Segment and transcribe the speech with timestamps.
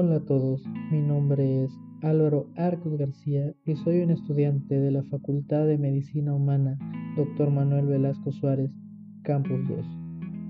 [0.00, 5.02] Hola a todos, mi nombre es Álvaro Arcos García y soy un estudiante de la
[5.02, 6.78] Facultad de Medicina Humana
[7.16, 7.50] Dr.
[7.50, 8.70] Manuel Velasco Suárez,
[9.22, 9.84] Campus 2.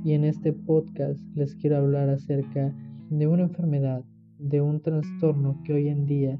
[0.04, 2.76] Y en este podcast les quiero hablar acerca
[3.08, 4.04] de una enfermedad,
[4.38, 6.38] de un trastorno que hoy en día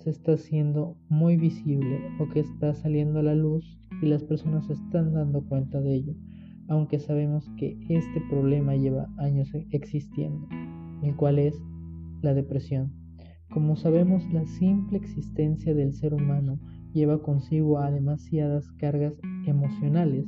[0.00, 4.66] se está haciendo muy visible o que está saliendo a la luz y las personas
[4.66, 6.14] se están dando cuenta de ello,
[6.66, 10.48] aunque sabemos que este problema lleva años existiendo,
[11.04, 11.62] el cual es
[12.22, 12.92] la depresión.
[13.50, 16.58] Como sabemos, la simple existencia del ser humano
[16.94, 19.14] lleva consigo a demasiadas cargas
[19.46, 20.26] emocionales.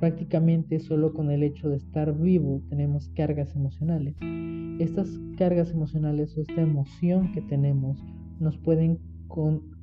[0.00, 4.16] Prácticamente solo con el hecho de estar vivo tenemos cargas emocionales.
[4.80, 8.02] Estas cargas emocionales o esta emoción que tenemos
[8.40, 8.98] nos pueden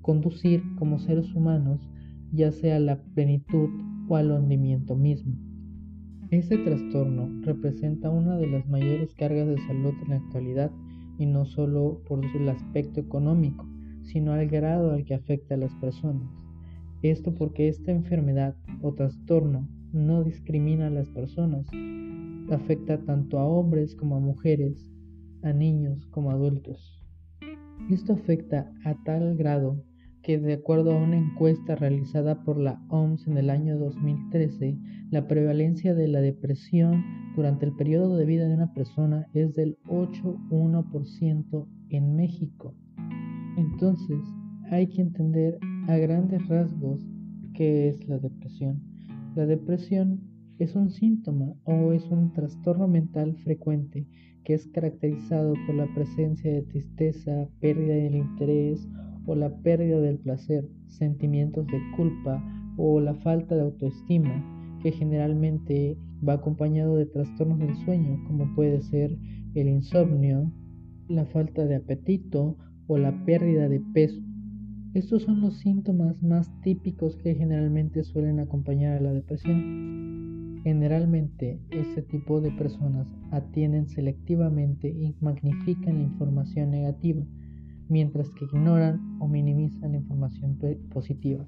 [0.01, 1.89] conducir como seres humanos
[2.31, 3.69] ya sea a la plenitud
[4.07, 5.48] o al hundimiento mismo.
[6.31, 10.71] Este trastorno representa una de las mayores cargas de salud en la actualidad
[11.17, 13.67] y no solo por el aspecto económico,
[14.03, 16.29] sino al grado al que afecta a las personas.
[17.01, 21.67] Esto porque esta enfermedad o trastorno no discrimina a las personas,
[22.51, 24.87] afecta tanto a hombres como a mujeres,
[25.41, 27.03] a niños como a adultos.
[27.89, 29.83] Esto afecta a tal grado
[30.21, 34.77] que de acuerdo a una encuesta realizada por la OMS en el año 2013,
[35.11, 37.03] la prevalencia de la depresión
[37.35, 42.75] durante el periodo de vida de una persona es del 8,1% en México.
[43.57, 44.19] Entonces,
[44.69, 47.05] hay que entender a grandes rasgos
[47.53, 48.81] qué es la depresión.
[49.35, 50.21] La depresión
[50.59, 54.05] es un síntoma o es un trastorno mental frecuente
[54.43, 58.87] que es caracterizado por la presencia de tristeza, pérdida del interés
[59.29, 62.43] o la pérdida del placer, sentimientos de culpa
[62.77, 68.81] o la falta de autoestima, que generalmente va acompañado de trastornos del sueño, como puede
[68.81, 69.15] ser
[69.53, 70.51] el insomnio,
[71.07, 74.19] la falta de apetito o la pérdida de peso.
[74.95, 80.61] Estos son los síntomas más típicos que generalmente suelen acompañar a la depresión.
[80.63, 87.23] Generalmente, este tipo de personas atienden selectivamente y magnifican la información negativa,
[87.89, 90.57] mientras que ignoran o minimizan la información
[90.93, 91.45] positiva.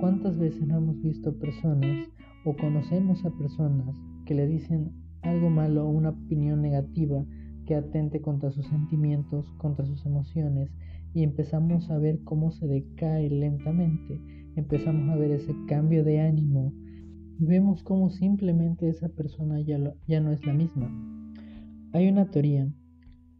[0.00, 2.08] ¿Cuántas veces hemos visto personas
[2.44, 7.24] o conocemos a personas que le dicen algo malo o una opinión negativa
[7.66, 10.70] que atente contra sus sentimientos, contra sus emociones
[11.14, 14.20] y empezamos a ver cómo se decae lentamente,
[14.56, 16.72] empezamos a ver ese cambio de ánimo
[17.38, 20.90] y vemos cómo simplemente esa persona ya no es la misma.
[21.92, 22.68] Hay una teoría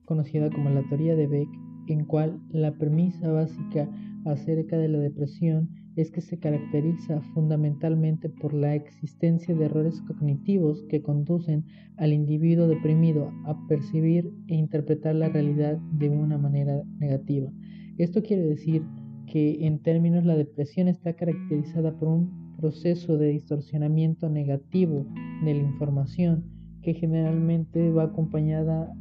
[0.05, 1.49] conocida como la teoría de Beck
[1.87, 3.89] en cual la premisa básica
[4.25, 10.83] acerca de la depresión es que se caracteriza fundamentalmente por la existencia de errores cognitivos
[10.89, 11.65] que conducen
[11.97, 17.51] al individuo deprimido a percibir e interpretar la realidad de una manera negativa.
[17.97, 18.83] Esto quiere decir
[19.27, 25.07] que en términos la depresión está caracterizada por un proceso de distorsionamiento negativo
[25.45, 26.45] de la información
[26.83, 28.93] que generalmente va acompañada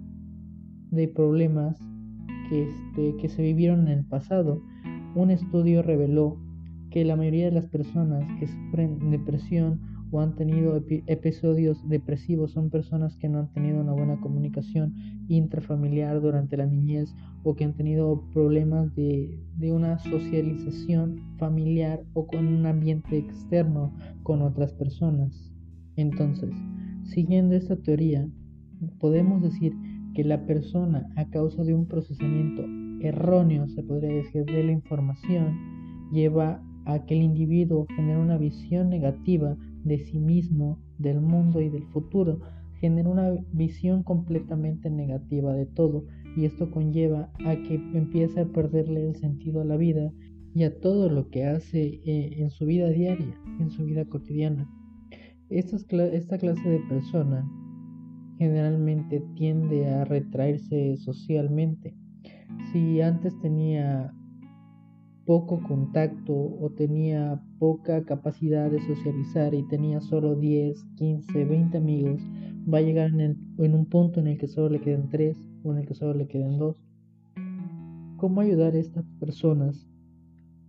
[0.92, 1.80] de problemas
[2.50, 4.62] que, este, que se vivieron en el pasado.
[5.16, 6.38] Un estudio reveló
[6.90, 9.82] que la mayoría de las personas que sufren depresión
[10.12, 14.94] o han tenido episodios depresivos son personas que no han tenido una buena comunicación
[15.28, 19.40] intrafamiliar durante la niñez o que han tenido problemas de
[19.72, 25.52] una socialización familiar o con un ambiente externo con otras personas.
[25.96, 26.52] Entonces,
[27.06, 28.28] siguiendo esta teoría,
[29.00, 29.74] podemos decir
[30.14, 32.64] que la persona a causa de un procesamiento
[33.06, 35.58] erróneo, se podría decir, de la información,
[36.12, 41.70] lleva a que el individuo genere una visión negativa de sí mismo, del mundo y
[41.70, 42.40] del futuro,
[42.80, 49.08] genera una visión completamente negativa de todo y esto conlleva a que empiece a perderle
[49.08, 50.12] el sentido a la vida
[50.54, 54.70] y a todo lo que hace eh, en su vida diaria, en su vida cotidiana.
[55.50, 57.48] Esta, esta clase de persona
[58.38, 61.96] generalmente tiende a retraerse socialmente.
[62.72, 64.14] Si antes tenía
[65.26, 72.22] poco contacto o tenía poca capacidad de socializar y tenía solo 10, 15, 20 amigos,
[72.72, 75.80] va a llegar en, un punto en el que solo le queden 3 o en
[75.80, 76.76] el que solo le queden 2.
[78.18, 79.88] ¿Cómo ayudar a estas personas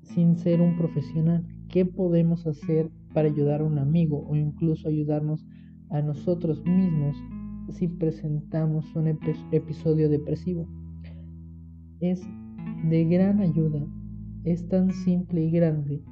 [0.03, 1.45] sin ser un profesional?
[1.69, 5.45] ¿Qué podemos hacer para ayudar a un amigo o incluso ayudarnos
[5.91, 7.17] a nosotros mismos
[7.71, 9.09] si presentamos un
[9.53, 10.69] episodio depresivo?
[12.01, 12.23] Es
[12.89, 13.87] de gran ayuda
[14.45, 16.03] es tan simple y grande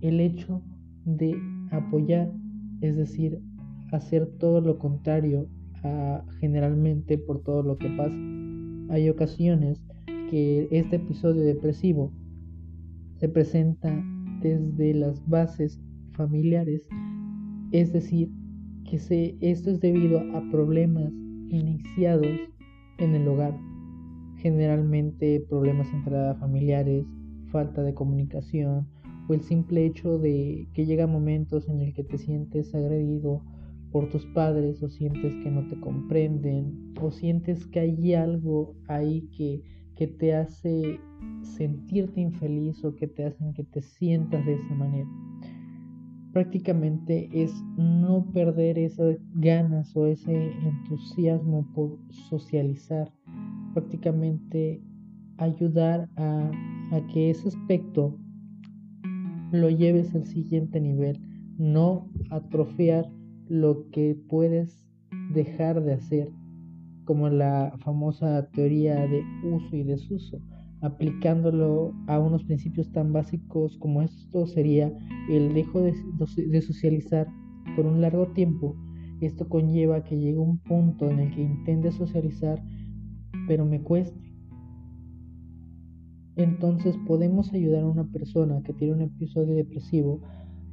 [0.00, 0.62] el hecho
[1.04, 1.36] de
[1.70, 2.32] apoyar,
[2.80, 3.40] es decir,
[3.90, 5.48] hacer todo lo contrario
[5.82, 8.14] a generalmente por todo lo que pasa.
[8.90, 9.82] Hay ocasiones
[10.30, 12.12] que este episodio depresivo
[13.16, 13.92] se presenta
[14.40, 15.80] desde las bases
[16.12, 16.88] familiares,
[17.72, 18.30] es decir,
[18.92, 21.10] que se, esto es debido a problemas
[21.48, 22.26] iniciados
[22.98, 23.58] en el hogar,
[24.36, 27.06] generalmente problemas intrafamiliares,
[27.46, 28.86] falta de comunicación
[29.30, 33.42] o el simple hecho de que llega momentos en el que te sientes agredido
[33.92, 39.26] por tus padres o sientes que no te comprenden o sientes que hay algo ahí
[39.34, 39.62] que,
[39.96, 41.00] que te hace
[41.56, 45.08] sentirte infeliz o que te hacen que te sientas de esa manera.
[46.32, 51.98] Prácticamente es no perder esas ganas o ese entusiasmo por
[52.28, 53.12] socializar.
[53.74, 54.82] Prácticamente
[55.36, 56.50] ayudar a,
[56.92, 58.18] a que ese aspecto
[59.52, 61.20] lo lleves al siguiente nivel,
[61.58, 63.06] no atrofiar
[63.48, 64.82] lo que puedes
[65.34, 66.30] dejar de hacer,
[67.04, 70.38] como la famosa teoría de uso y desuso.
[70.82, 74.92] Aplicándolo a unos principios tan básicos como esto sería
[75.30, 77.28] el dejo de, socializar
[77.76, 78.74] por un largo tiempo.
[79.20, 82.60] Esto conlleva que llegue un punto en el que intente socializar,
[83.46, 84.20] pero me cueste.
[86.34, 90.20] Entonces podemos ayudar a una persona que tiene un episodio depresivo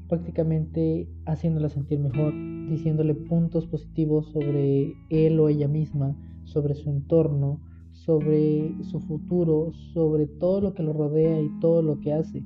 [0.08, 2.34] prácticamente haciéndola sentir mejor,
[2.68, 7.62] diciéndole puntos positivos sobre él o ella misma, sobre su entorno,
[8.06, 12.44] sobre su futuro, sobre todo lo que lo rodea y todo lo que hace.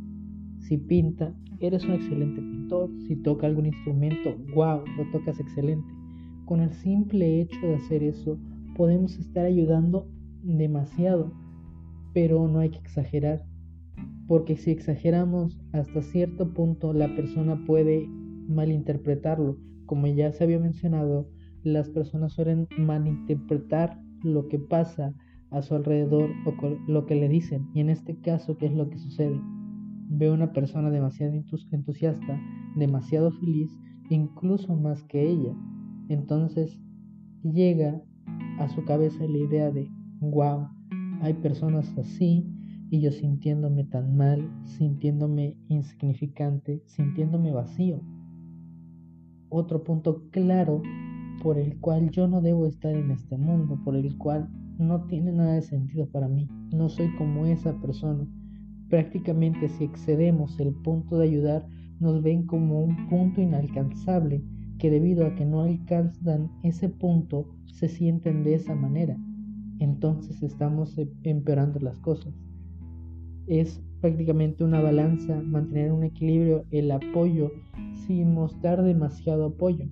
[0.59, 2.89] Si pinta, eres un excelente pintor.
[3.07, 5.87] Si toca algún instrumento, wow, lo tocas excelente.
[6.45, 8.37] Con el simple hecho de hacer eso,
[8.75, 10.07] podemos estar ayudando
[10.43, 11.31] demasiado,
[12.13, 13.45] pero no hay que exagerar
[14.27, 18.07] porque si exageramos hasta cierto punto la persona puede
[18.47, 19.57] malinterpretarlo.
[19.85, 21.27] Como ya se había mencionado,
[21.63, 25.13] las personas suelen malinterpretar lo que pasa
[25.53, 26.53] a su alrededor o
[26.87, 27.69] lo que le dicen.
[27.73, 29.39] Y en este caso, ¿qué es lo que sucede?
[30.09, 31.33] Ve una persona demasiado
[31.71, 32.41] entusiasta,
[32.75, 33.71] demasiado feliz,
[34.09, 35.55] incluso más que ella.
[36.09, 36.79] Entonces
[37.43, 38.01] llega
[38.59, 39.89] a su cabeza la idea de,
[40.19, 40.67] wow,
[41.21, 42.45] hay personas así
[42.89, 48.01] y yo sintiéndome tan mal, sintiéndome insignificante, sintiéndome vacío.
[49.49, 50.81] Otro punto claro
[51.43, 54.49] por el cual yo no debo estar en este mundo, por el cual
[54.79, 56.47] no tiene nada de sentido para mí.
[56.73, 58.25] No soy como esa persona.
[58.89, 61.67] Prácticamente si excedemos el punto de ayudar,
[61.99, 64.41] nos ven como un punto inalcanzable,
[64.79, 69.17] que debido a que no alcanzan ese punto, se sienten de esa manera.
[69.79, 72.33] Entonces estamos em-, empeorando las cosas
[73.47, 77.51] es prácticamente una balanza, mantener un equilibrio, el apoyo
[78.05, 79.85] sin mostrar demasiado apoyo,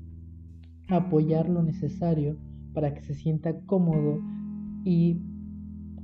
[0.92, 2.38] apoyar lo necesario
[2.74, 4.20] para que se sienta cómodo
[4.84, 5.22] y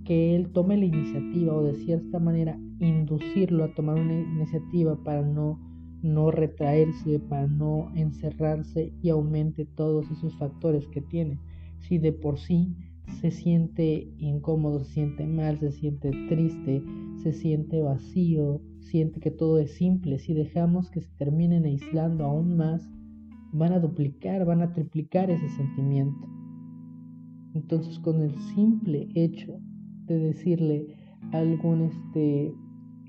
[0.04, 5.22] que él tome la iniciativa o de cierta manera inducirlo a tomar una iniciativa para
[5.22, 5.60] no,
[6.02, 11.40] no retraerse, para no encerrarse y aumente todos esos factores que tiene.
[11.80, 12.76] Si de por sí
[13.20, 16.84] se siente incómodo, se siente mal, se siente triste,
[17.24, 20.20] se siente vacío, siente que todo es simple.
[20.20, 22.90] Si dejamos que se terminen aislando aún más,
[23.52, 26.28] van a duplicar, van a triplicar ese sentimiento.
[27.54, 29.60] Entonces con el simple hecho
[30.06, 30.96] de decirle
[31.32, 32.54] algún este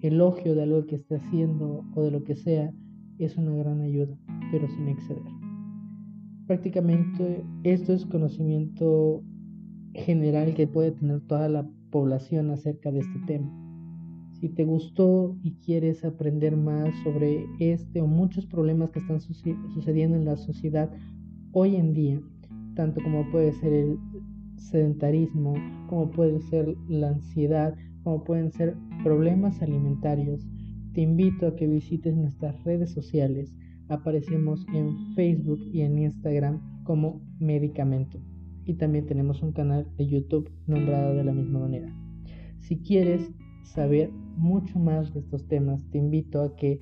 [0.02, 2.72] elogio de algo que esté haciendo o de lo que sea,
[3.18, 4.16] es una gran ayuda,
[4.52, 5.22] pero sin exceder.
[6.46, 9.22] Prácticamente esto es conocimiento
[9.94, 13.67] general que puede tener toda la población acerca de este tema.
[14.40, 20.16] Si te gustó y quieres aprender más sobre este o muchos problemas que están sucediendo
[20.16, 20.90] en la sociedad
[21.52, 22.20] hoy en día,
[22.74, 23.98] tanto como puede ser el
[24.56, 25.54] sedentarismo,
[25.88, 30.46] como puede ser la ansiedad, como pueden ser problemas alimentarios,
[30.94, 33.54] te invito a que visites nuestras redes sociales.
[33.88, 38.20] Aparecemos en Facebook y en Instagram como Medicamento
[38.68, 41.90] y también tenemos un canal de YouTube nombrado de la misma manera.
[42.58, 43.32] Si quieres
[43.64, 46.80] saber mucho más de estos temas, te invito a que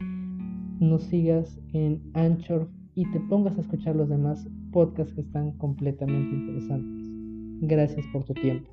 [0.78, 6.34] nos sigas en Anchor y te pongas a escuchar los demás podcasts que están completamente
[6.34, 7.08] interesantes.
[7.62, 8.70] Gracias por tu tiempo.